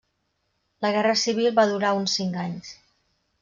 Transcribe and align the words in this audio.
La 0.85 0.91
guerra 0.95 1.13
civil 1.25 1.51
va 1.61 1.67
durar 1.75 1.95
uns 2.01 2.19
cinc 2.21 2.43
anys. 2.49 2.77